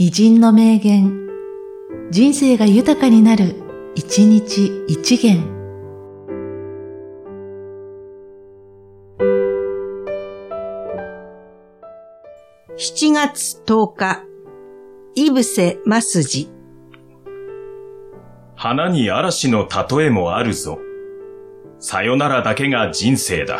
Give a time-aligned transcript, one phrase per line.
[0.00, 1.26] 偉人の名言、
[2.12, 3.56] 人生が豊かになる、
[3.96, 5.42] 一日一元。
[12.76, 14.22] 7月10日、
[15.16, 16.48] イブセ・マスジ。
[18.54, 20.78] 花に嵐の例えもあるぞ。
[21.80, 23.58] さよならだけが人生だ。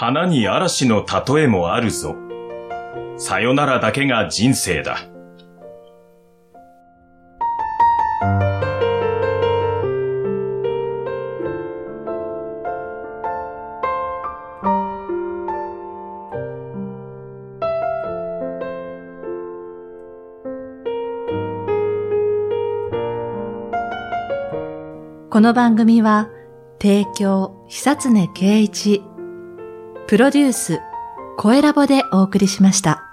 [0.00, 2.14] 花に嵐の例えもあるぞ。
[3.16, 5.00] さよならだけが人生だ。
[25.28, 26.30] この番組は、
[26.80, 29.02] 提供、久常圭一、
[30.08, 30.80] プロデュース、
[31.36, 33.07] 声ラボでお送りしました。